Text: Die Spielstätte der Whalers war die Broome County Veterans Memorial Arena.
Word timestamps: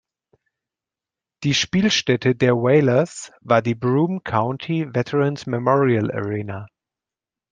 Die 1.43 1.53
Spielstätte 1.53 2.33
der 2.35 2.55
Whalers 2.55 3.31
war 3.41 3.61
die 3.61 3.75
Broome 3.75 4.21
County 4.23 4.87
Veterans 4.95 5.45
Memorial 5.45 6.09
Arena. 6.09 6.65